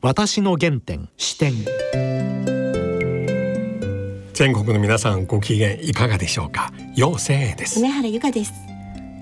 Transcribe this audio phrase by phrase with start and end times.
[0.00, 1.52] 私の原点視点。
[4.32, 6.72] 全国の皆さんご機嫌いかがでしょうか？
[6.94, 7.80] 陽性です。
[7.80, 8.52] 梅原由香です。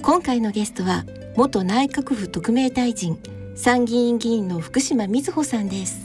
[0.03, 3.19] 今回のゲストは元内閣府特命大臣
[3.55, 6.05] 参議院議員の福島瑞穂さんです。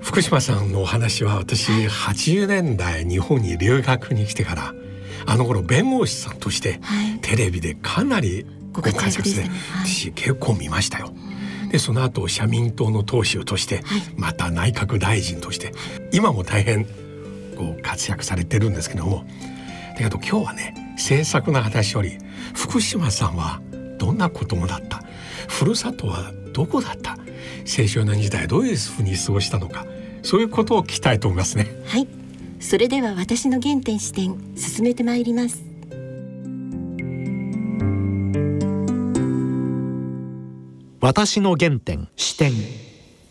[0.00, 4.74] 福島さんのお話は私80年代日本に留学に来てから
[5.26, 6.80] あの頃弁護士さんとして
[7.20, 9.50] テレビでかなりご活躍で、ね。
[9.70, 11.12] はい、私結構見ましたよ。
[11.74, 13.82] でその後社民党の党首として、
[14.16, 15.72] また内閣大臣として、
[16.12, 19.24] 今も大変こう活躍されてるんですけども
[19.94, 22.18] だけど今日はね政策の話より
[22.54, 23.60] 福島さんは
[23.98, 25.02] どんな子供だった。
[25.48, 27.18] ふるさとはどこだった。
[27.66, 29.84] 青少年時代どういうふうに過ごしたのか。
[30.22, 31.66] そういうことを聞きたいと思いますね。
[31.86, 32.06] はい。
[32.60, 35.73] それでは私の原点視点進めてまいります
[41.04, 42.50] 私の原点視点。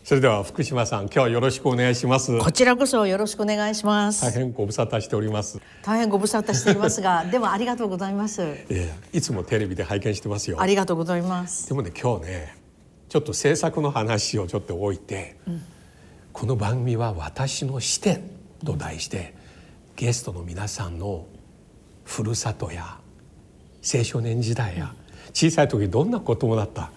[0.04, 2.38] それでは福島さん今日はよろしくお願いします。
[2.38, 4.22] こちらこそよろしくお願いします。
[4.22, 5.60] 大変ご無沙汰しております。
[5.82, 10.60] 大変ご無沙汰していますが でもありがとうございます、えー、いつもテレビで拝見してますよ。
[10.60, 11.66] ありがとうございます。
[11.66, 12.56] でもね今日ね
[13.08, 15.62] ちょっと制作の話をちょっと置いて、うん、
[16.32, 18.22] この番組は私の視点
[18.64, 19.34] と題して、
[19.98, 21.26] うん、ゲストの皆さんの
[22.04, 22.98] ふるさとや
[23.82, 24.94] 青少年時代や、
[25.32, 26.92] 小さい時どんな子供だった？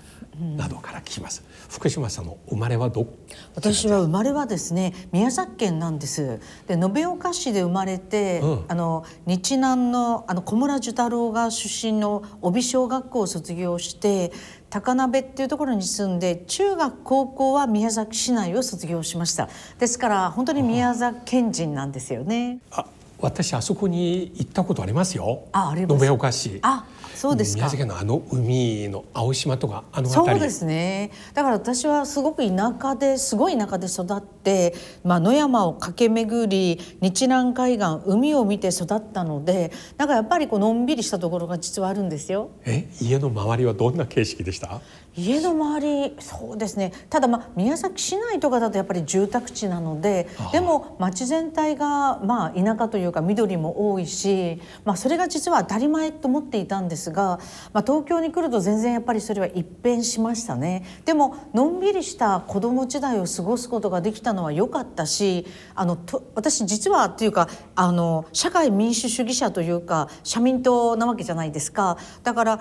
[0.56, 1.44] などから聞きます。
[1.70, 3.08] 福島さんの生まれはど
[3.56, 6.40] 私は生まれはですね宮崎県なんです。
[6.68, 14.32] で延岡市で生まれて、うん、あの日南のあの小村寿太郎が出身の帯小学校を卒業して
[14.70, 19.50] 高鍋っていうところに住んで中学高校は宮崎市内を卒業しました。
[19.80, 22.60] ですから本当に宮崎県人なんですよね。
[22.72, 22.86] あ
[23.20, 25.46] 私あそこに行ったことありますよ。
[25.52, 26.06] ああります。
[26.06, 26.60] 延岡市。
[26.62, 26.86] あ
[27.18, 31.12] そうです宮崎のあの海の青島とかあのそうですね。
[31.34, 42.52] だから私はすごく田舎ですごい田舎で育って、まあ、野山を駆け巡り日南海岸海を見て育ったのでなんかやっぱりこうのんびりしたところが実はあるんですよ。
[42.66, 44.82] え家の周りはどんな景色でした？
[45.18, 46.94] 家の周りそうですね。
[47.10, 57.40] ただまあ宮崎市内とかだとやっぱり住宅地なのででも町全体がまあ田舎というか緑も多いし、まあ、それが実は当たり前と思っていたんですが、
[57.74, 60.86] まあ、東京に来ると全然やっぱりそれは一変しましたね。
[61.06, 71.98] でものんびりした子供時代を過ごすことができたのは良かったしあのと私実はっていうかあの社会民主主義者というか社民党なわけじゃないですか。
[72.24, 72.60] だから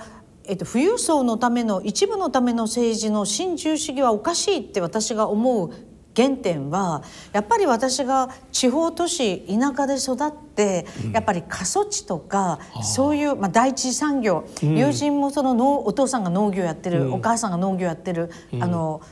[0.49, 5.73] えっと、富裕層のための一部のための政治の新自由主義はおかしいって私が思う
[6.17, 7.03] 原点は
[7.33, 19.03] やっぱり私が地方都市田舎で育って、うん、やっぱり過疎地とかそういう、まあ、第一次産業、うん、友人もその農お父さんが農業やってる、うん、お母さんが農業やってる、あの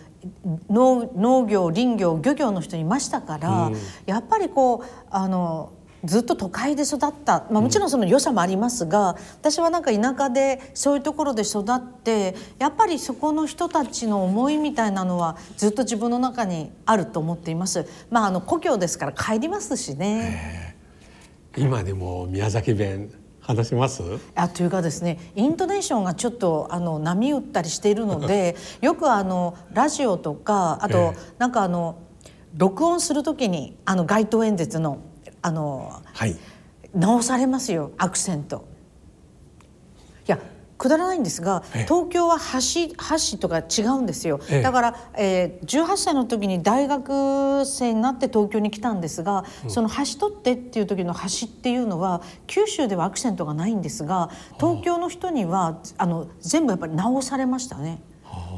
[0.70, 3.70] 農農業林業漁業の人いましたから、
[4.06, 17.86] やっぱりこうあのずっと都会で育った、まあ、もちろんその良さもありますが、うん、私はなんか田舎でそういうところで育ってやっぱりそこの人たちの思いみたいなのはずっと自分の中にあると思っています。
[18.10, 20.76] まあ、あの故郷ですから帰りますしね。
[21.56, 23.10] 今でも宮崎弁
[23.40, 24.02] 話します？
[24.34, 31.96] あというかですねイントネーションがちょっとあの波打ったりしているので よくあのラジオとかあと、えー、なんかあの
[32.56, 34.98] 録音する時にあの街頭演説の
[35.44, 36.36] あの、はい、
[36.94, 38.66] 直されますよアクセント。
[40.26, 40.38] いや
[40.78, 58.00] くだらないんですが東京は橋橋とか違うんですよ、だから、えー、18歳の時に大学生になって東京に来たんですが、うん、その橋取ってっていう時の橋っていうのは九州ではアクセントがないんですが東京の人にはあの全部やっぱり直されましたね。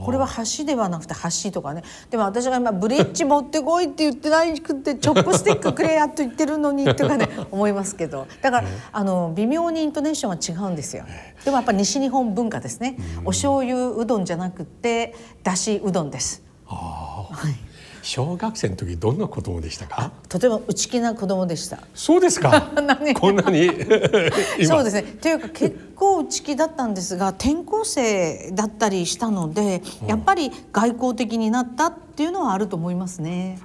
[0.04, 0.28] これは
[0.58, 1.82] 橋ではなくて橋とかね。
[2.10, 8.26] でも私が今ブリッジ持ってこいって言ってないくてチョップスティックくれやと言ってるのにとかね 思いますけど。
[8.40, 11.04] だからあの微妙にイントネーションは違うんですよ。
[11.44, 12.96] でもやっぱ西日本文化ですね。
[13.24, 16.42] お醤油うどんじゃなくてだしうどんです。
[16.66, 17.75] はい
[18.06, 20.12] 小学生の時どんな子供でしたか？
[20.28, 21.80] とても内気な子供でした。
[21.92, 22.70] そうですか？
[23.18, 23.66] こんなに？
[24.64, 25.02] そうですね。
[25.20, 33.58] というか結構内気だったんですが転校生だったりしたので、やっぱり外交的になったっていうのはあると思いますね。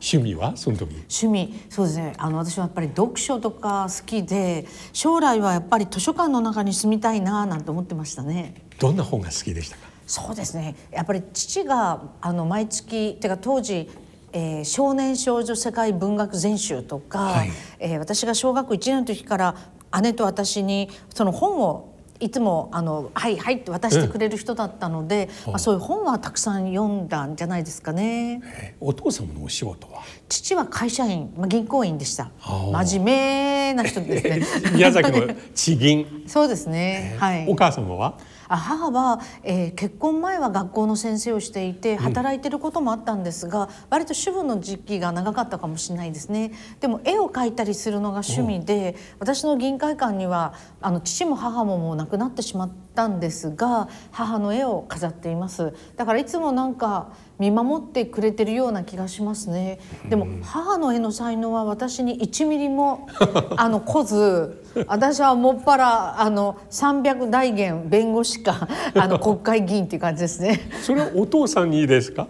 [0.00, 0.56] 趣味は？
[0.56, 0.92] その時。
[0.94, 1.60] 趣味。
[1.68, 2.14] そうですね。
[2.16, 8.54] あの私はやっぱり読書とか好きで将来はやっぱり図書館の中に住みたいななんて思ってましたね。
[8.78, 9.87] どんな本が好きでしたか？
[10.08, 13.88] そうですねやっぱり父があの毎月てか当時
[14.30, 19.54] えー、少年少女世界文学全集とか、はい、えー、私が小学校1年の時から
[20.02, 28.42] 姉と私にその本をいつもあのはいはいって渡してくれる人だったので、まあ、そういう本はたくさん読んだんじゃないですかね。
[28.44, 30.02] えーお父様のお仕事は？
[30.28, 32.30] 父は会社員、まあ、銀行員でした。
[32.44, 34.70] 真面目な人ですね。
[34.74, 37.16] 宮崎の地銀、 そうですね。
[37.18, 37.46] はい。
[37.48, 38.18] お母様は？
[38.18, 38.22] あ
[38.56, 46.52] 母は、えー結婚前は学校の先生をしていて働いてることもあったんですが、割と主婦の時期が長かったかもしれないですね。
[46.80, 55.74] でも絵を描いたりするのが趣味で私の銀会館にはあの父も母ももう亡くなってしまったんですが母の絵を飾っています。
[55.96, 59.78] だからいつもなんか見守ってくれてるような気がしますね。
[60.08, 63.08] でも母の絵の才能は私に1ミリも
[63.56, 70.60] あの来ず私はもっぱらあの300代元弁護士か あの 国会議員っていう感じですね。
[70.82, 72.26] それはお父さんにですか？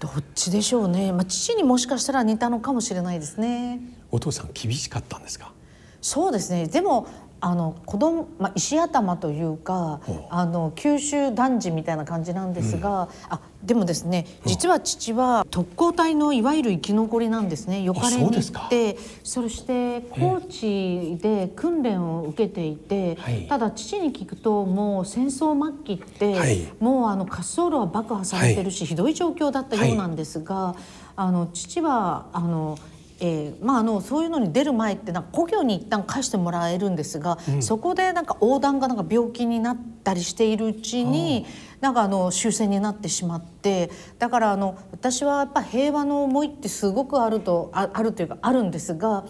[0.00, 3.80] どっちでしょうね、まあ、父にもしかしたら似たのかもしれないですね。
[4.10, 5.52] お父さん厳しかったんですか？
[6.00, 6.66] そうですね。
[6.66, 7.06] でも
[7.44, 10.00] あの子供、まあ、石頭というか
[10.30, 18.96] あの九州男児みたいな感じなんですが、あでもですね実は父は特攻隊のいわゆる生き残りなんですねよかれに行って。
[19.24, 23.48] そして高知で訓練を受けていて、はい。
[23.48, 26.72] ただ父に聞くともう戦争末期って、はい。
[26.78, 30.76] もうあの滑走路は爆破されてるし、ひどい状況だったようなんですが、
[31.16, 32.78] あの父はあの。
[33.24, 41.46] えーまあ、あのそういうのに出る前ってなんか故郷に一旦返してもらえるんですが、そこでなんか横断がなんか病気になったりしているうちに
[41.80, 49.24] なんかあの終戦になってしまってだからあの私はやっぱ平和の思いってすごくあるとああるというかあるんですが、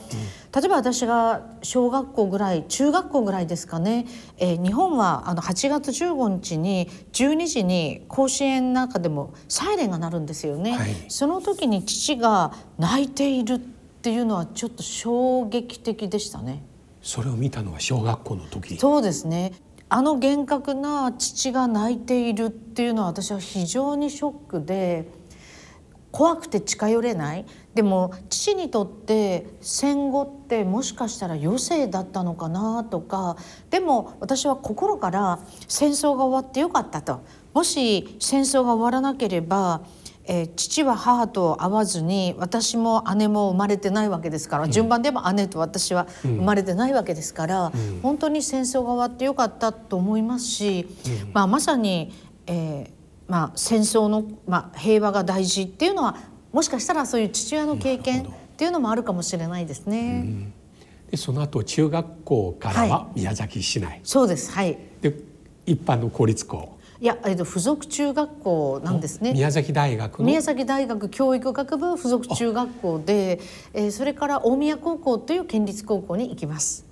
[0.55, 4.07] 例えば私が小学校ぐらい中学校ぐらいですかね、
[4.39, 10.73] えー日本はあの8月15日に12時に甲子園の中でもサイレンが鳴るんですよね。
[10.73, 10.95] はい。
[11.09, 13.61] その時に父が泣いている
[14.03, 16.65] っていうのはちょっと衝撃的でしたね。
[17.03, 19.53] それを見たのは小学校の時そうですね。
[19.89, 25.09] あの厳格な父が泣いているっていうのは私は非常にショックで
[26.11, 33.37] 怖くて近寄れないでも父にとって戦後ってもしかしたら余生だったのかなとか
[33.71, 35.39] でも私は心から
[35.69, 37.23] 戦争が終わってよかったと
[37.55, 39.83] もし戦争が終わらなければ
[40.25, 47.73] えー父は母と会わずに私も姉も生まれてないわけですから、順番でも姉と私は生まれてないわけですから、
[48.03, 50.87] 本当に戦争が終わってよかったと思いますし、
[51.33, 52.13] まあ、まさに、
[52.47, 56.17] えーまあ、戦争の、まあ、平和が大事っていうのは
[56.53, 58.27] もしかしたらそういう父親の経験っ
[58.57, 60.53] ていうのもあるかもしれないですね。
[61.11, 64.53] でその後中学校からはは宮崎市内、そうです。
[64.53, 64.79] はい。
[65.01, 65.15] で
[65.65, 66.72] 一般の公立校
[67.03, 69.33] いや、えっと、付属中学校なんですね。
[69.33, 70.25] 宮崎大学の？
[70.25, 73.41] 宮崎大学教育学部附属中学校で、
[73.75, 76.87] えーそれから大宮高校という県立高校に行きます。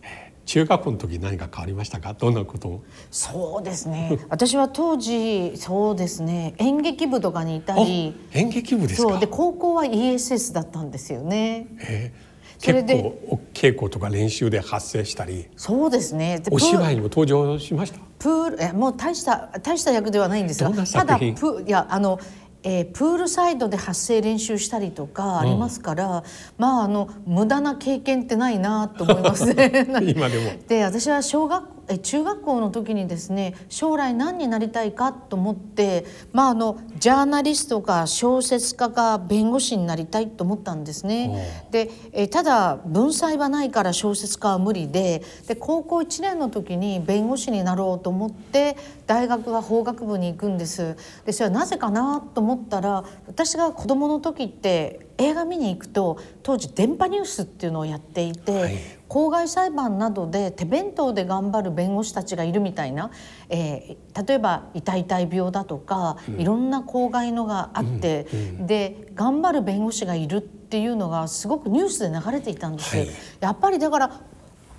[0.47, 2.15] 中学校の時何か変わりましたか？
[2.15, 2.83] どんなことを？
[3.13, 4.19] そうですね。
[4.29, 9.17] 私は当時そうですね演劇部とかにいたあり、演劇部ですか？
[9.21, 11.69] で高校は ESS だったんですよね。
[11.89, 12.30] えー
[12.61, 15.47] 結構お稽古とか練習で発生したり。
[15.57, 16.41] そうですね。
[16.41, 17.99] でお芝居にも登場しました？
[18.19, 22.21] プールえもう大した大した役ではないんですがただプいやあの、
[22.63, 26.23] えープールサイドで発声練習したりとかありますから、
[26.59, 29.87] まああの無駄な経験ってないなと思いますね。
[30.05, 30.51] 今でも。
[30.69, 41.67] で私は小学え中学校の時にですね将来何になりたいかと思って、まあ、あのジャーナリストか小説家か弁護士になりたいと思ったんですね。
[41.71, 50.97] でえただ文才はないから小説家は無理でで高校1年の時に弁護士になろうと思って大学は法学部に行くんです。
[51.27, 58.79] でそれはなぜかなと思ったら私が子供の時って映画見に行くと当時電波ニュースっていうのをやっていて、はい。
[59.07, 63.11] 公害裁判などで手弁当で頑張る弁護士たちがいるみたいな、
[63.49, 68.27] えー例えば痛い痛い病だとか、いろんな公害のがあって、
[68.61, 73.03] で頑張る弁護士がいるっていうのがすごくニュースで流れていたんですよ。
[73.03, 73.11] はい。
[73.41, 74.21] やっぱりだから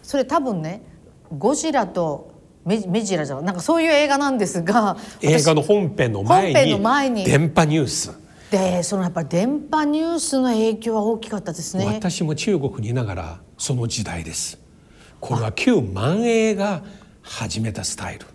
[0.02, 0.84] それ多分ね
[1.38, 2.32] ゴジラと
[2.66, 8.12] メメジラじゃなんかそういう映画なんですが映画の本編の前に本編の前に電波ニュース、
[8.52, 11.86] でそのやっぱり電波ニュースの影響は大きかったですね。
[11.86, 14.60] 私も中国にいながらその時代です。
[15.22, 16.84] これは旧万栄が
[17.22, 18.26] 始めたスタイル。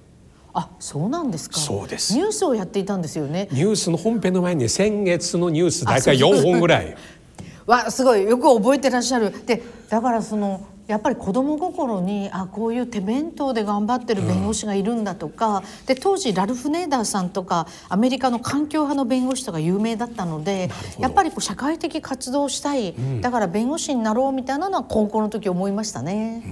[0.55, 1.59] あそうなんですか。
[1.59, 2.15] そうです。
[2.15, 3.47] ニュースをやっていたんですよね。
[3.53, 6.97] ニュースの本編の前に先月のニュース大体あそう4本ぐらい。
[7.67, 9.45] わすごいよく覚えてらっしゃる。
[9.45, 26.43] でだからそのやっぱり子供心にあこういう手弁当で頑張ってる弁護士がいるんだとか、で当時ラルフ・ネーダーさんとかアメリカの環境派の弁護士とか有名だったのでやっぱりこう社会的活動をしたい、だから弁護士になろうみたいなのは高校の時思いましたね。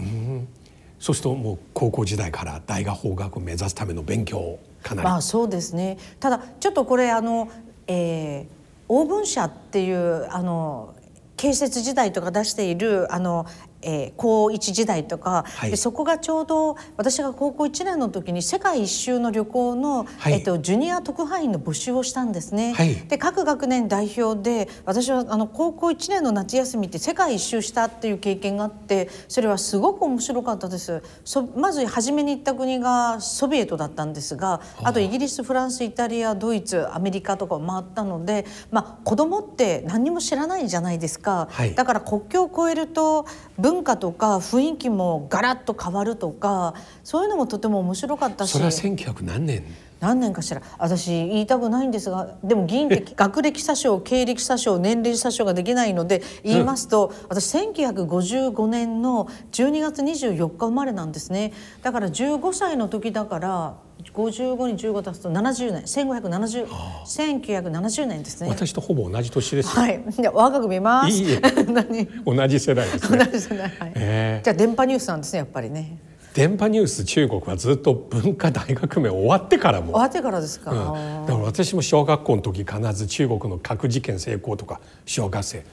[0.98, 5.98] そうするともう高校時代から大学法学を目指すための勉強をかなり、まあそうですね。
[6.18, 7.50] ただちょっとこれあの、
[7.86, 8.46] えー、
[8.88, 10.94] オーブン社っていうあの
[11.36, 13.46] 建設時代とか出しているあの
[13.84, 22.74] えー、高1時代とか、はい、でそこがちょうど私が高校1年の時に世界一周の旅行の、はい、えーと、ジュニア特派員の募集をしたんですね。
[22.74, 31.02] はい、で各学年代表で私はあの高校1年の夏休みって世界一周したっていう経験があってそれはすごく面白かったです。
[31.24, 41.48] そまず初めに行った国がソビエトだったんですがあとイギリスフランスイタリアドイツアメリカとかを回ったので、まあ、子供って何にも知らないじゃないですか。
[41.74, 43.26] だから国境を越えると
[43.58, 48.52] 文文化とか雰囲気もガラッと変わるとかそういうのもとても面白かったし。
[48.52, 49.64] それは1900何年？
[50.00, 50.62] 何年かしら。
[50.78, 61.52] 私言いたくないんですがでも議員って学歴詐称経歴詐称年齢詐称ができないので言いますと、うん、私1955年の12月24日生まれなんですね。
[61.82, 63.74] だから15歳の時だから
[64.14, 68.48] 55に15足すと70年1570 1970年ですね。
[68.48, 70.04] 私とほぼ同じ年ですはい。
[70.08, 71.10] じゃ若く見ます。
[71.10, 71.38] いい
[72.24, 73.68] 同じ世代です、ね、同じ世代。
[73.68, 75.98] はい、えー、じゃ電波ニュースなんですねやっぱりね。
[76.32, 79.92] 電波ニュース中国はずっと文化大革命終わってからも。
[79.92, 85.64] 終わってからですか、うん、だから私も小学校の時必ず中国の核事件成功とか小学生。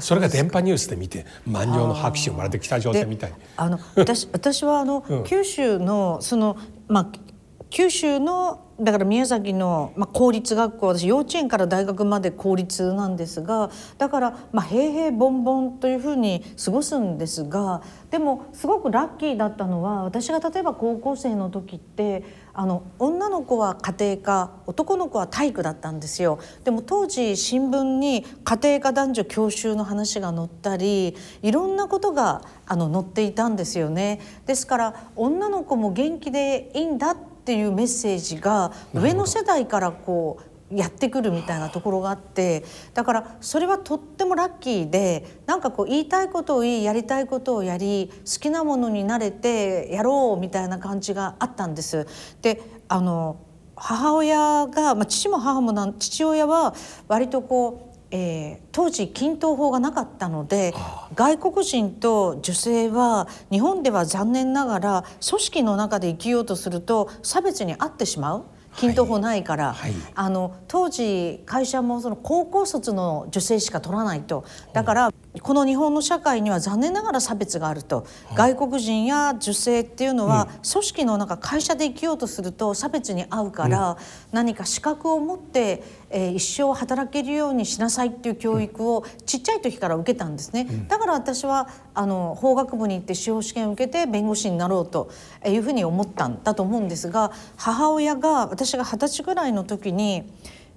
[0.00, 3.36] それが電波ニュースで見て満了の拍手をもらって北朝鮮みたいに。
[3.56, 6.56] あの私私はあの、うん、九州のその
[6.88, 7.31] まあ
[7.72, 26.38] 九州のだから宮崎の、まあ、公立学校私幼稚園から大学まで公立なんですがだから、まあ、平々凡々というふうに過ごすんですがでもすごくラッキーだったのは私が例えば高校生の時ってあの女の子は家庭科男の子は体育だったんですよ。
[26.64, 34.20] でも当時新聞に家庭科男女教習の話が載ったりいろんなことがあの載っていたんですよね。
[34.44, 40.38] ですから女の子も元気でいいんだってっていうメッセージが上の世代からこ
[40.70, 52.06] うやってくるみたいなところがあってだからそれはとってもラッキーでなんかこう言いたいことを言いやりたいことをやり好きなものになれてやろうみたいな感じがあったんです。
[52.40, 53.36] であの
[53.74, 56.74] 母親が、まあ、父も母もなん父親は
[57.08, 60.74] 割とこうえー、当時均等法がなかったので
[61.14, 68.44] 外国人と女性は日本では残念ながら組織の中で生きようとすると差別に遭ってしまう。
[68.76, 74.44] 均等法ないから、はいはい、あの当時会社もその高校卒の女性しか取らないと。
[74.72, 83.96] だからこの日本の社会には残念ながら差別があると、外国人や女性っていうのは、組織の中会社で生きようとすると差別に遭うから、
[84.30, 90.66] 何か資格を持って、えー、一生働けるようにしなさいっていう教育をちっちゃい時から受けたんですね。
[90.88, 95.10] だから私はあの法学部に行って司法試験を受けて弁護士になろうと
[95.46, 100.24] いうふうに思ったんだと思うんですが母親が私が二十歳ぐらいの時に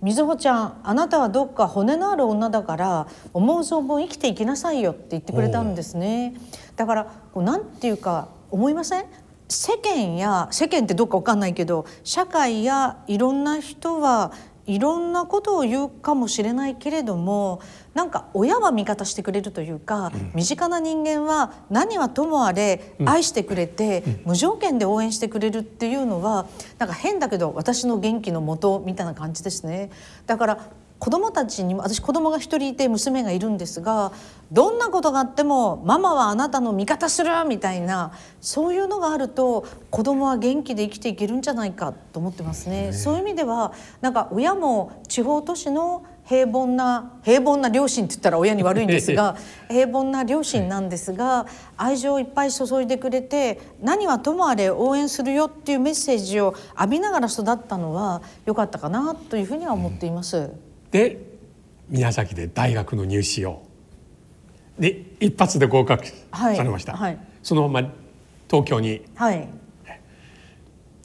[0.05, 6.35] みずほちゃんあなたはどっか骨のある女だから思う存分生きていきなさいよって言ってくれたんですね。
[6.75, 9.05] だからこうなんていうか思いません？
[9.49, 14.31] 世間や世間ってどっか分かんないけど社会やいろんな人は
[14.67, 17.61] いろんなことを言うかもしれないけれども
[17.93, 26.47] なんか親は味方してくれるというか、うん、身近な人間は何はともあれ愛してくれて、うん、無条件で応援してくれるっていうのは
[26.79, 29.91] なんか変だけど私の元気のもとみたいな感じですね。
[30.25, 30.59] だから
[30.99, 34.11] 子供たちにも私子供が一人いて娘がいるんですが
[34.51, 42.93] どんなことがあってもママはあなたの味方するみたいなそういうのがあると子供は元気で生きていけるんじゃないかと思ってますね。
[42.93, 49.35] そういう意味ではなんか親も地方都市の平凡な平凡な両親って言ったら親に悪いんですが
[49.69, 51.45] 平凡な両親なんですが
[51.77, 60.49] 愛情をいっぱい注いでくれて何はともあれ応援するよっていうメッセージを浴びながら育ったのは良かったかなというふうには思っています。
[60.95, 61.19] で
[61.89, 63.63] 宮崎で大学の入試を。
[64.79, 67.15] で一発で合格されました、はい。
[67.15, 67.89] はい、そのまま
[68.49, 69.47] 東京に、はい、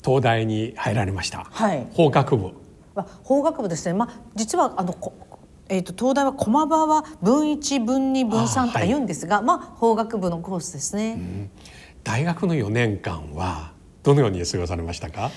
[0.04, 2.50] 東大に入られました、はい、法学部。
[3.22, 4.94] 法学部ですね、まあ、実はあの
[5.68, 11.50] えーと、東大は駒場は分一分二分三とか言うんですが、はい、まあ法学部のコースですね、うん、
[12.02, 15.30] 大学の4年間はどのように過ごされましたか？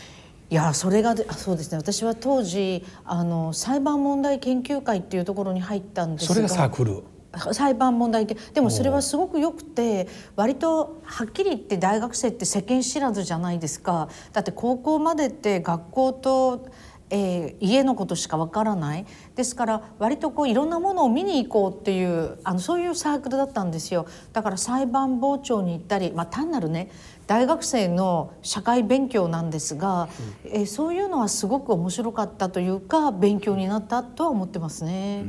[0.50, 1.78] いやそれがあそうですね。
[1.78, 6.36] 私は当時あの裁判問題研究会っていうところに入ったんですが。
[6.36, 7.04] それがサークル
[7.52, 14.08] 裁判問題でもそれはすごくよくて割とはっきり言って大学生って世間知らずじゃないですか。
[14.34, 16.68] だって高校までって学校と
[17.16, 19.06] えー、家のことしかわからない。
[19.36, 24.08] ですから割とこういろんなものを見に行こうっていうあのそういうサークルだったんですよ。
[24.34, 26.90] だから裁判傍聴に行ったり、まあ、単なるね
[27.28, 30.10] 大学生の社会勉強なんですが、
[30.46, 35.24] うん、えー、そういうのはすごく面白かったというか勉強になったとは思ってますね。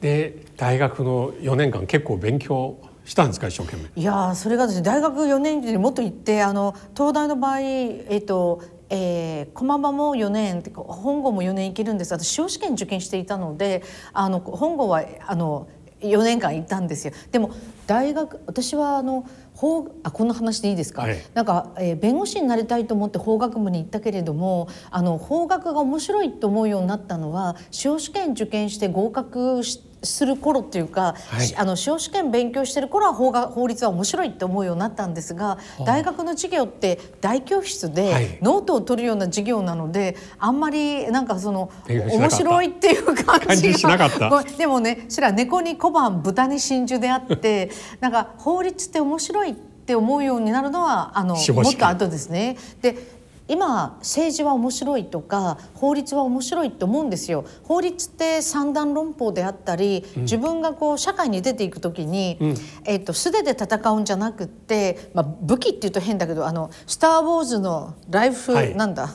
[0.00, 4.00] で大学の4年間結構勉強したんですか一生懸命。
[4.00, 8.62] いやそれがですね大学4年時にもっと行ってあの東大の場合えっ、ー、と
[8.94, 12.12] えー、駒場も4年本郷も4年行けるんです。
[12.12, 13.82] 私司法試験受験していたので
[14.12, 15.66] あの本郷はあの
[16.00, 17.14] 4年間行ったんですよ。
[17.30, 17.52] でも
[17.86, 44.42] 大学私はあの法あこんな話でいいですか、はい、なんか、えー、弁護士になりたいと思って法学部に行ったけれどもあの法学が面白いと思うようになったのは司法試験受験して合格してする頃っていうか、はい、あの司法試験勉強してる頃は法が法律は面白いって思うようになったんですが、大学の授業って大教室でノートを取るような授業なので、あんまりなんかその面白いっていう感じが。
[44.58, 52.56] でもねそれは猫に小判豚に真珠であって なんか法律って面白いって思うようになるのはあのもっと後ですね。
[52.80, 57.44] で今政治は面白いとか法律は面白いって思うんですよ。
[57.64, 69.08] 法律って三段論法であったり、うん、自分がこう社会に出ていく時に、うん、えっと素手で戦うんじゃなくって、まあ、武器っていうと変だけどあの「スター・ウォーズ」のライフ、はい、なんだ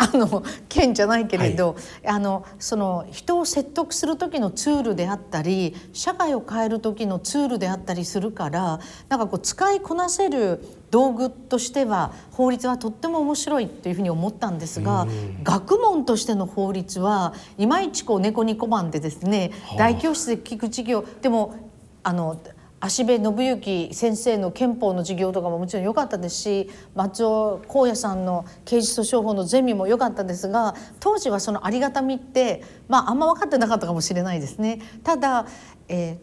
[0.00, 8.78] あの剣じゃないけれど、はい、あのその人を説得する時のツールであったり社会を変える時のツールであったりするから
[9.08, 15.06] なんかこう使いこなせる道具としては法律はとっても面白いというふうに思ったんですが、
[15.42, 21.56] 学問としての法律はいまいちこう猫に小判でですね、大教室で聞く授業でも
[22.04, 22.40] あの
[22.80, 34.80] 足部信之先生の憲法の授業とかももちろん良かったですし松尾光也さんの刑事訴訟法のゼミも良かったですが当時はそのありがたみって、まあ、あんま分かってなかったかもしれないですね。
[35.02, 35.46] ただ、
[35.88, 36.18] え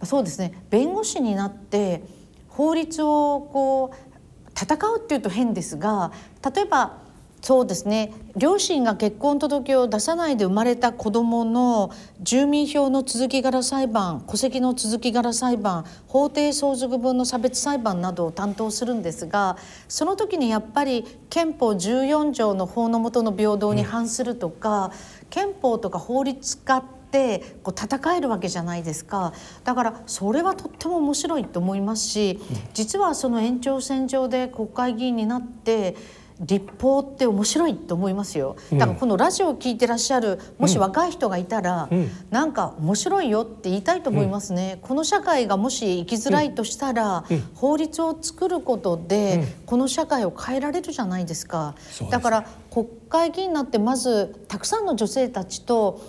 [0.00, 2.02] ー、そうですね弁護士になって
[2.48, 4.14] 法律をこう
[4.56, 6.12] 戦うっていうと変ですが
[6.54, 7.03] 例えば
[7.44, 8.10] そうですね。
[8.36, 24.86] 両親が結婚届を出さないで生まれた子どもの住民票の続き柄裁判戸籍の続き柄裁判法定相続分の差別裁判などを担当するんですがその時にやっぱり憲法14条の法の下の平等に反するとか、
[25.22, 29.34] うん、憲法とか法律家ってこう戦えるわけじゃないですか。
[29.64, 32.40] だからそれはとっても面白いと思いますし
[32.72, 35.94] 実はその延長線上で国会議員になって
[36.40, 38.56] 立法って面白いと思いますよ。
[38.72, 51.76] だからこのラジオを聞いてらっしゃるもし若い人がいたら、うん、なんか面白いよって言いたいと思いますね、うん、この社会がもし生きづらいとしたら、うん、法律を作ることで、この社会を変えられるじゃないですか。
[52.10, 56.00] だから国会議員になってまずたくさんの女性たちと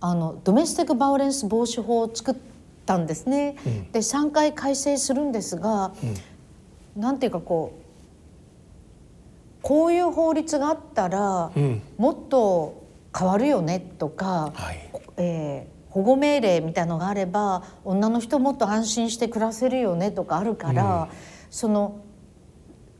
[0.00, 2.34] あのドメスティックバイオレンス防止法を作っ
[2.86, 3.56] たんですね、
[3.92, 5.92] で3回改正するんですが、
[6.96, 7.81] うん、なんていうかこう
[9.62, 12.82] こういう法律があったら、うん、もっと
[13.16, 21.08] 変わるよねとか、はい、えー、保護命令みたいのがあれば女の人もっと安心して暮らせるよねとかあるから、うん、
[21.50, 22.00] その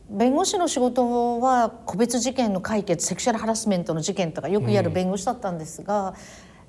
[0.09, 6.15] 弁護士の仕事は個別事件の解決セクシャルハラスメントの事件とかよくやる弁護士だったんですが、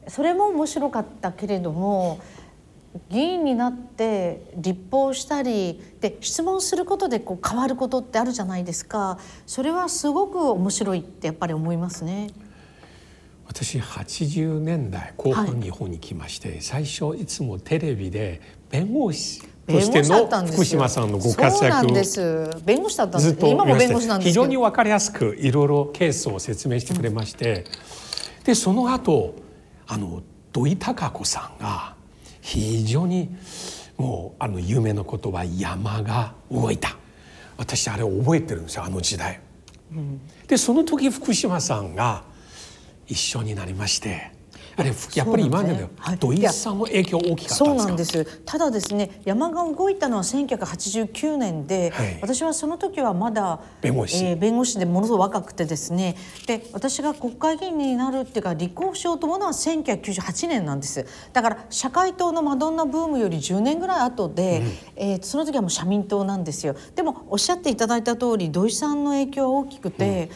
[0.06, 2.20] うん、それも面白かったけれども。
[3.10, 9.18] 議員になって立法したりで質問することでこう変わることってあるじゃないですか。
[9.46, 12.30] それはすごく面白いってやっぱり思いますね。
[13.48, 21.88] 私80年代後半日本に来まして、はい、最初いつもテレビで弁護士としての福島さんのご活躍
[22.66, 23.38] 弁護士だったんです。
[23.46, 27.66] 今も弁護士なんです非常に分かりやすくいろいろケースを説明してくれまして、
[28.40, 29.36] うん、でその後
[29.88, 31.96] あの土井孝子さんが
[32.44, 33.34] 非常に
[33.98, 36.98] もうあの有名な言葉山が動いた。
[37.58, 39.40] 私あれ覚えてるんですよあの時代。
[39.92, 42.24] うん、でその時福島さんが
[43.08, 44.32] 一緒になりまして
[44.76, 45.88] あれやっぱり今まで
[46.20, 48.26] 土井さんの影響大きかったそうなんです。
[48.46, 56.16] ただですね山が動いたのは1989年で、はい、私はその時はまだ弁護士、えー、弁護士でものすごく若くてですね。
[56.48, 61.06] で私が国会議員になるっていうか立候補しようと思うのは1998年なんです。
[61.34, 66.76] だから社会党のマドンナブームより10年ぐらい後で、うん、えー、その時はもう社民党なんですよ。
[66.96, 70.30] でもおっしゃっていただいた通り土井さんの影響は大きくて、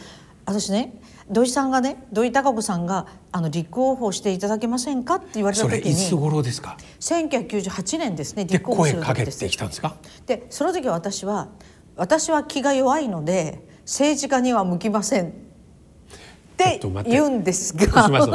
[0.46, 9.40] うん、私ね土井さんがね土井孝子さんがあの立候補していただけませんかって言われた時にいつ頃ですか？1998年ですね立候補する時です。
[9.40, 9.96] できたんですか？
[10.26, 11.48] でその時私は
[11.96, 15.30] 私は気が弱いので政治家には向きませんっ
[16.56, 17.86] て言うんですが。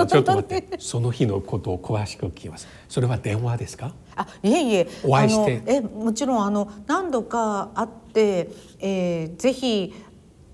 [0.08, 0.64] ちょっと待って。
[0.80, 2.68] その日のことを詳しく聞きます。
[2.88, 3.94] それは電話ですか？
[4.16, 4.88] あいえいえ。
[5.04, 5.62] お会いして。
[5.66, 9.94] えもちろんあの何度か会って、えー、ぜひ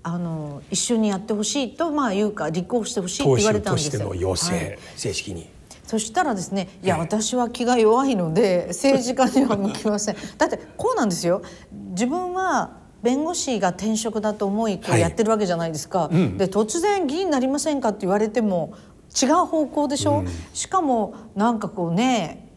[0.02, 4.08] あの一緒にやってほしいとまあいうか立候補してほしいって言われたんですよ。
[4.08, 5.48] の要請、はい、正式に。
[5.84, 10.16] そしたらですねいや、私は気が弱いので政治家には向きません。
[10.38, 11.42] だってこうなんですよ。
[11.72, 18.74] 自分は弁護士が転職だと思いこうやってるわけじゃないですか、はいうん、で突然議員になりませんかって言われても
[19.20, 22.49] 違う方向でしょ、うん、しかもなんかこうね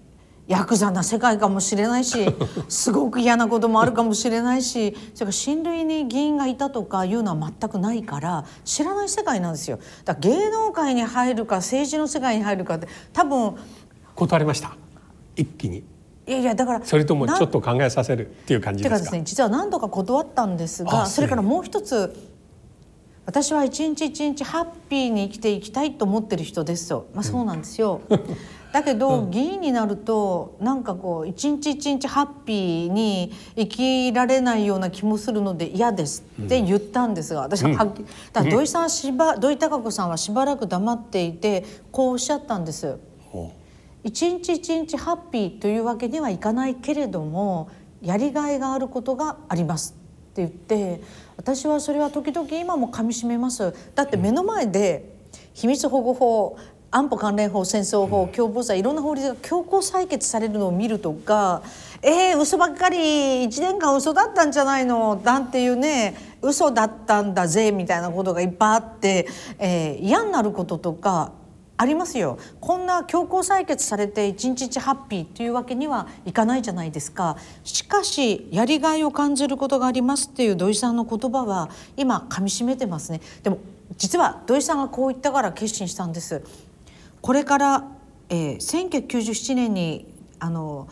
[0.48, 2.26] ヤクザな世界かもしれないし
[2.68, 9.80] すごく嫌なこともあるかもしれないしそれから親類に議員がいたとかいうのは全くないから知らない世界なんですよ。
[10.04, 13.56] だから芸能界に入るか政治の世界に入るかって多分
[14.16, 14.76] 断りました
[15.36, 15.84] 一気に。
[16.28, 19.00] いやいやだからそれともちょっと考えさせるっていう感じですか？
[19.00, 22.14] ですね実は何度か断ったんですがそれからもう一つ
[23.26, 27.06] 私は一日一日ハッピーに生きていきたいと思ってる人ですよ。
[27.14, 28.02] まあそうなんですよ。
[28.74, 42.98] だけど、議員になるとなんかこう一日一日ハッピーに生きられないような気もするので嫌ですって言ったんですが、私ははっきり、だ土井さんしば土井孝子さんはしばらく黙っていてこうおっしゃったんです。
[44.04, 47.70] 一日一日ハッピーというわけにはいかないけれども
[48.02, 49.96] やりがいがあることがあります
[50.32, 51.00] って言って
[51.38, 53.72] 私はそれは時々今もかみしめます。
[53.94, 55.14] だって目の前で
[55.54, 56.58] 秘密保護法
[56.96, 61.64] 安保関連法戦争法共謀罪いろんな法律が強行採決されるのを見るとか
[62.06, 62.98] えー、嘘ばっかり
[63.46, 65.16] 1年間嘘だったんじゃないの？
[65.24, 69.26] なんていうね嘘だったんだぜみたいなことがいっぱいあって、
[69.58, 71.32] えー、嫌になることとか
[71.78, 72.38] ありますよ。
[72.60, 77.38] こんな強行採決されて一日一ハッピーというわけにはいかないじゃないですか。
[77.64, 83.22] しかしやりがいを感じることがありますっていう土井さんの言葉は今かみしめてますね。
[83.44, 83.60] でも
[83.98, 86.42] 実は土井さんがこう言ったから決心したんです
[87.24, 87.88] これから、
[88.28, 90.90] えー、1997年にあの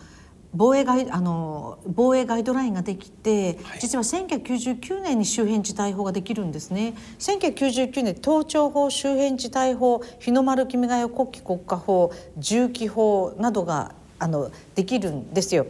[0.54, 15.66] 防衛ガイあの防衛ガイドラインができて、はい、実は1999年に周辺地帯法ができるんですね1999年盗聴法周辺地帯法日の丸君ヶ代国旗国家法銃器法などがあのできるんですよ。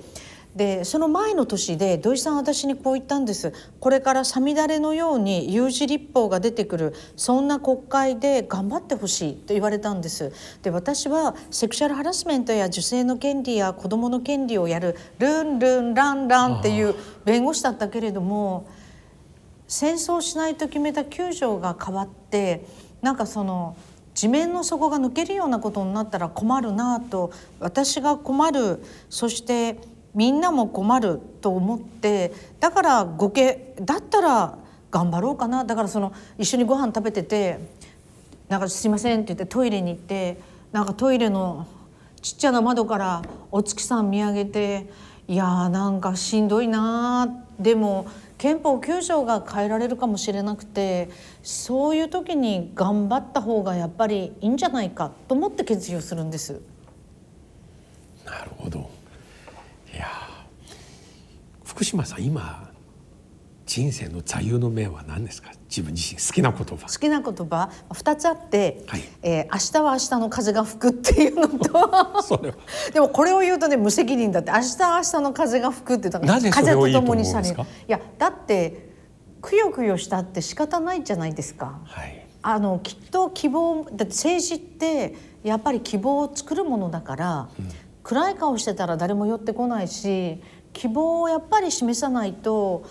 [0.56, 3.54] でその前の年で土井さん私にこう言ったんです。
[3.80, 6.94] これからさみだれのように有事立法が出てくる。
[7.16, 10.34] そんな国会で頑張ってほしいと言われたんです。
[10.62, 14.98] で私はセクシャルハラスメントや女性の権利や子どもの権利をやる。
[15.20, 18.68] ルンルンランランっていう弁護士だったけれども
[19.68, 22.66] 戦争しないと決めた9条が変わって
[23.02, 23.78] なんかその
[24.14, 28.84] 地面の底が抜けるようなことになったら困るなと私が困る。
[29.10, 29.78] そして
[30.14, 34.58] みんなも困ると思ってだからごけだったら
[34.92, 35.64] 頑張ろうかな。
[35.64, 37.60] だからその一緒にご飯食べてて
[38.50, 40.38] 「なんかすいません」って言ってトイレに行って
[40.72, 41.66] なんかトイレの
[42.22, 43.22] ちっちゃな窓から
[43.52, 44.90] お月さん見上げて
[45.28, 48.06] いやーなんかしんどいなでも
[48.38, 51.10] 憲法9条が変えられるかもしれなくて
[51.44, 56.62] そういう時に頑張った方がやっぱりいいんじゃないかと思って決意をするんです。
[58.26, 58.90] なるほど。
[61.82, 62.70] 福島さん今
[63.66, 65.50] 人生の座右の銘は何ですか？
[65.68, 66.86] 自分自身好きな言葉。
[66.86, 67.72] 好きな言葉？
[67.92, 69.02] 二つあって、はい。
[69.24, 72.22] えー、明日は明日の風が吹くっていうのと。
[72.22, 72.56] それは。
[72.94, 74.52] でもこれを言うとね無責任だって。
[74.52, 77.56] 明日は明日の風が吹くって言ったら風とともにされる。
[77.56, 78.92] いやだって
[79.42, 87.70] くよくよしたって仕方ないじゃないですか、はい、あのきっと希望だって政治ってやっぱり希望を作るものだから、うん、
[88.04, 92.86] 暗い顔してたら誰も寄ってこないし希望をやっぱり示さないと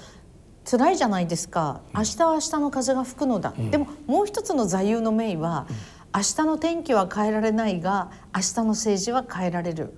[0.70, 1.80] 辛いじゃないですか。
[1.94, 5.76] 明日は明日の風が吹くのだ、うん、でももう一つの座右の銘は、うん、
[6.16, 9.94] 明日の天気は変えられないが明日の政治は変えられる。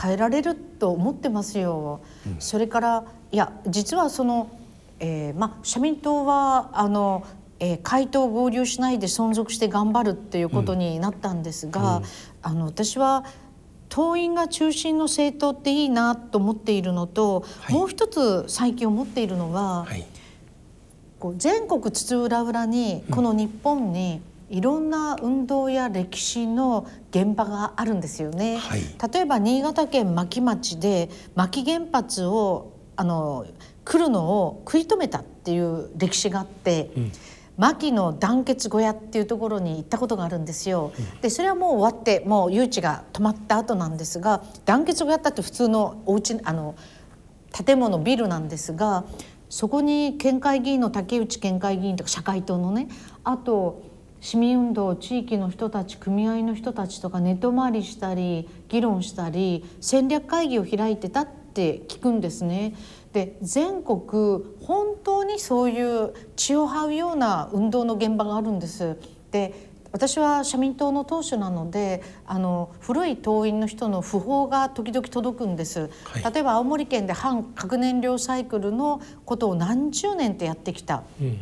[0.00, 4.48] 変えられると思ってますよ、うん、それからいや実はその、
[5.00, 7.26] えー、まあ社民党はあの
[7.60, 12.02] えー、回答合流しないで存続して頑張るっていうことになったんですが、
[12.40, 13.24] あの私は
[13.88, 20.06] 党員が中心の政党っていいなと思っているのと、はい、もう一つ最近思っているのは、はい、
[21.18, 24.20] こう全国津々浦々にこの日本に
[24.50, 28.58] いろんな運動や歴史の現場があるんですよね。
[28.58, 28.80] はい、
[29.12, 33.46] 例えば新潟県牧町で牧原発をあの
[33.84, 36.90] 来るのを食い止めたっていう歴史があって。
[36.96, 37.12] うん
[37.58, 40.92] 牧の団結小屋っていうところに行ったことがあるんですよ。
[41.20, 46.76] でそれはもう終わってもう誘致が止まった後なんですが団結小屋って普通のお家あの
[47.52, 49.04] 建物ビルなんですが
[49.48, 52.88] そこに県会議員の竹内県会議員とか社会党のね
[53.24, 53.82] あと
[54.20, 62.74] 市民運動地域の人たち組合の人たちとか寝泊まりしたり議論したり戦略会議を開いてたって聞くんですね。
[63.12, 68.96] で全国本当にそういう血を這うような運動の現場があるんです。
[69.32, 81.38] で私は社民党の党首なのであの古い党員の人の訃報が時々届くんです、はい、例えば青森県で反核燃料サイクルのことを何十年ってやってきた、うん、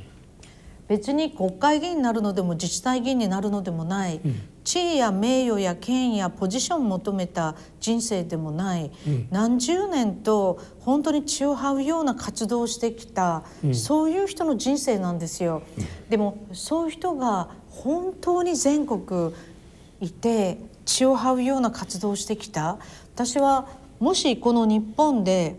[0.88, 15.62] 別に国会議員になるのでも自治体議員になるのでもない、うん、地位や名誉や権威やポジションを求めた人生でもない、うん、何十年と本当に血を這うような活動をしてきた、そういう人の人生なんですよ。
[16.08, 19.32] でもそういう人が本当に全国
[20.00, 22.78] いて血を這うような活動をしてきた。
[23.14, 23.66] 私は
[23.98, 25.56] もしこの日本で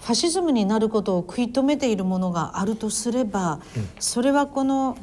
[0.00, 4.96] ファシズムになることを食い止めているものがあるとすれば、うん、それはこの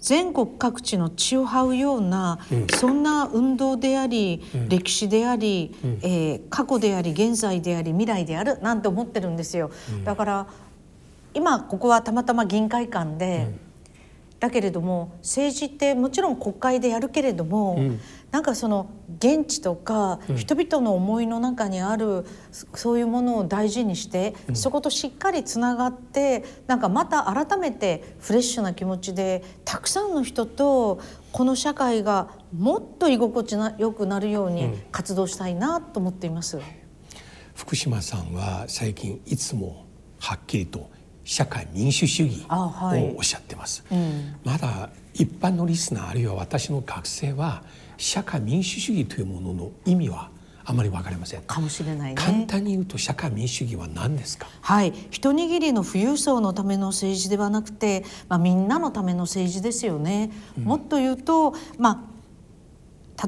[0.00, 9.70] 全国各地の血を這うような、うん、そんな運動であり、うん、歴史であり、うん、えー、過去であり現在であり未来であるなんて思ってるんですよ。
[10.04, 10.46] だから
[11.34, 13.48] 今ここはたまたま議員会館で、
[14.38, 18.00] だけれども政治ってもちろん国会でやるけれども、うん、
[18.36, 22.26] なんかその現地とか人々の思いの中にある
[22.74, 31.00] そういうものを大事にして、うん、そことしっかりつながってなんかまた改めてフレッシュな気持ちでたくさんの人と
[31.32, 36.58] この社会がもっと居心地なよくなるように活動したいなと思っています。
[36.58, 36.62] うん、
[37.54, 39.86] 福島さんは最近いつも
[40.18, 40.90] はっきりと
[41.24, 47.64] 社会民主主義をおっしゃってます、はいうん、まだ一般のリスナーあるいは私の学生は
[47.96, 50.30] 社会民主主義というものの意味は
[50.64, 51.42] あまり分かりません。
[51.42, 54.48] かもしれない、ね、簡単に言うと社会民主主義は何ですか？
[54.60, 54.92] はい。
[55.10, 62.16] 一握りの富裕層のための政治ではなくて、まあ、みんなのための政治ですよね、うん、もっと言うとまあ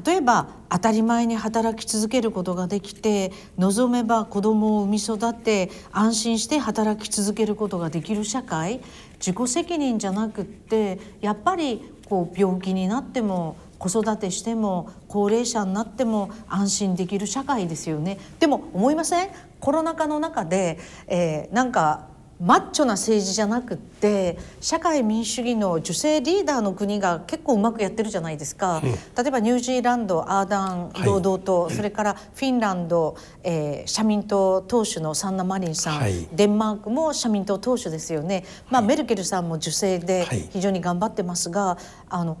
[0.05, 8.81] 例えば当たり前に働き続けることができて望めば子供を産み育て安心して働き続けることができる社会。
[9.13, 18.19] 自己責任じゃなくってやっぱりこう病気になっても子育てしても高齢者になっても安心できる社会ですよね。
[18.39, 19.29] でも思いません？
[19.59, 22.07] コロナ禍の中で、えー、なんか
[22.41, 42.37] マッチョな政治じゃなくって社会民主主義の女性リーダーの国が結構うまくやってるじゃないですか、うん、例えばニュージーランドアーダン労働党、はい、それからフィンランド、えー、社民党党首のサンナ・マリンさん、はい、デンマークも社民党党首ですよね、まあ、メルケルさんも女性で非常に頑張ってますが、あの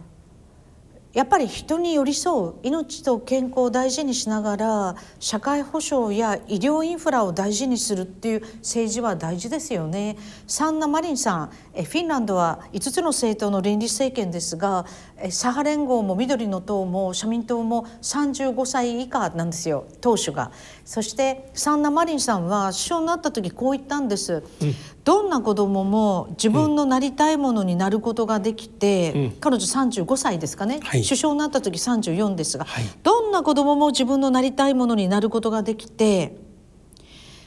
[1.11, 10.17] やっぱり人に寄り添う命と健康を大事にしながら社会保障や医療インフラを大事にするっていう政治は大事ですよね。
[10.45, 14.85] サンナ・マリンさんえフィンランドは5つの政党の連立政権ですが
[15.29, 20.51] 左派連合も緑の党も社民党も35歳以下なんですよ党首が。
[20.89, 24.43] そしてサンナ・マリンさんは首相になった時こう言ったんです。
[24.59, 24.75] うん。
[25.03, 36.35] どんな子供も自分のなりたいものになることができて、うん、彼女35歳ですかね、はい、首相になった時34ですが、はい、どんな子供も自分のなりたいものになることができて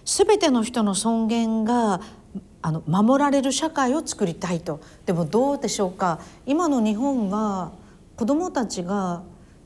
[0.05, 2.01] 全ての人の尊厳が
[2.63, 4.81] あの守られる社会を作りたいと。
[5.05, 6.21] でもどうでしょうか。
[6.47, 7.73] 今の日本は
[8.15, 9.25] 子どもたちが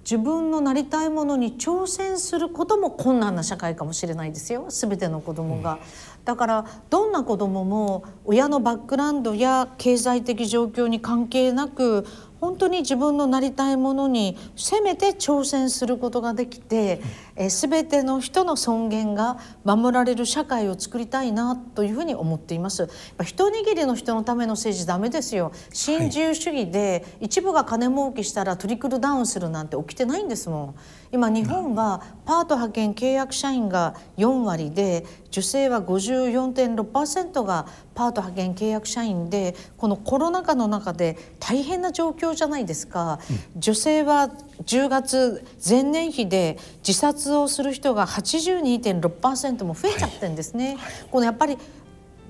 [0.09, 4.67] 自分のなりたいものに挑戦することも困難な社会かもしれないですよ。
[4.69, 5.79] 全ての子どもが、うん、
[6.25, 12.07] だからどんな子どもも親のバックグラウンドや経済的状況に関係なく
[12.41, 17.01] 本当に自分のなりたいものにせめて挑戦することができて、
[17.35, 22.89] えー、全ての人の尊厳が守られる社会を作りたいなというふうに思っています。
[23.23, 25.53] 一握りの人のための政治ダメですよ。
[25.73, 30.75] 新自由主義で一部が金儲けしたらトリクルダウンするなんて起きてないんですもん。
[31.13, 43.21] 今日本はパート派遣契約社員が4割で女性は54.6%がパート派遣契約社員でこのコロナ禍の中で大変な状況じゃないですか、
[43.55, 44.31] うん、女性は
[44.65, 50.67] 10月前年比で自殺をする人が82.6%も増えちゃってんですね。
[50.67, 50.77] はい。
[50.77, 51.59] はい、このやっぱり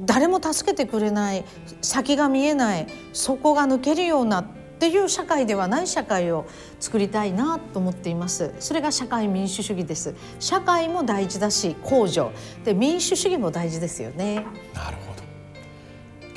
[0.01, 1.45] 誰も助けてくれない
[1.81, 4.45] 先が見えない底が抜けるような
[4.77, 6.45] っていう社会ではない社会を
[6.81, 8.55] 作りたいなと思っています。
[8.61, 10.15] それが社会民主主義です。
[10.39, 12.29] 社会も大事だし公助
[12.63, 14.45] で民主主義も大事ですよね。
[14.75, 15.23] なるほど。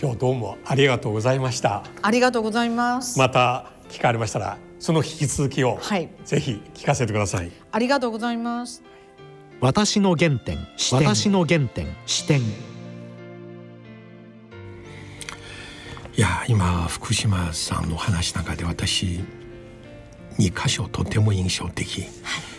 [0.02, 1.84] 今日どうもありがとうございました。
[2.02, 3.19] ありがとうございます。
[3.19, 7.52] また聞かれましたらその引き続きを、はい、ぜひ聞かせてください。
[7.73, 8.84] ありがとうございます。
[9.60, 10.58] 私の原点
[10.93, 12.39] 私の原点視点
[16.19, 19.23] いや今福島さんの話の中で私
[20.38, 22.12] 2箇所とても印象的、はい、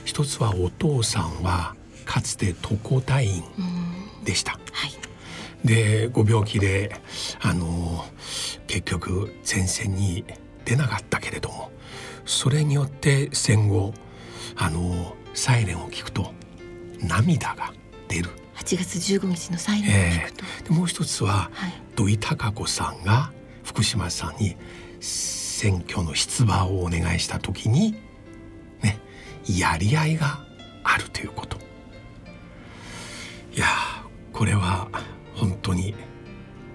[0.07, 3.43] 一つはお父さんはかつて特攻隊員
[4.25, 4.53] でした。
[4.53, 4.93] はい、
[5.63, 7.03] でご病気で
[7.43, 8.07] あの
[8.67, 10.25] 結局前線に
[10.65, 11.71] 出なかったけれども
[12.25, 13.93] それによって戦後
[14.57, 16.33] あのサイレンを聞くと
[17.03, 17.75] 涙が
[18.09, 18.31] 出る。
[18.55, 23.31] 8月15日のサイレンを聞くと、えー、でもう一つは、はい、土井孝子さんが
[23.71, 24.57] 福島さんに
[24.99, 27.95] 選挙の出馬をお願いした時に
[28.83, 28.99] ね
[29.47, 30.45] やり合いが
[30.83, 31.57] あるということ。
[33.55, 33.67] いや
[34.33, 34.89] これは
[35.37, 35.95] 本当に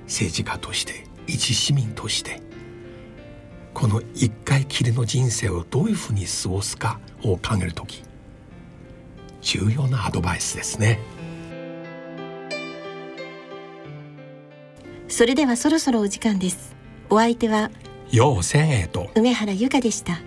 [0.06, 2.42] 政治家として一市民として
[3.74, 8.04] この一回きりの人生をどういうふうに過ごすかを考える時
[9.42, 11.00] 重要なアドバイスですね。
[15.10, 16.75] それではそろそろお時間です。
[17.10, 17.72] お相手は
[18.12, 20.20] 陽千恵と梅原由香でした